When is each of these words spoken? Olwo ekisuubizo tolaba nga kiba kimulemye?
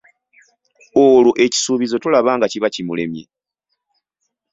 Olwo 1.05 1.31
ekisuubizo 1.45 1.95
tolaba 2.03 2.31
nga 2.37 2.47
kiba 2.51 2.69
kimulemye? 2.73 3.23